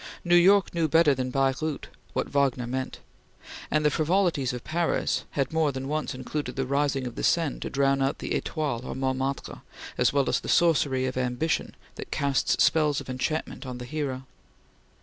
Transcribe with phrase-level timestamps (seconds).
[0.25, 3.01] New York knew better than Baireuth what Wagner meant,
[3.69, 7.59] and the frivolities of Paris had more than once included the rising of the Seine
[7.59, 9.61] to drown out the Etoile or Montmartre,
[9.99, 14.25] as well as the sorcery of ambition that casts spells of enchantment on the hero.